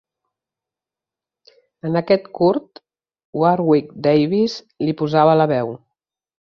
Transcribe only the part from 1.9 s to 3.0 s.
aquest curt,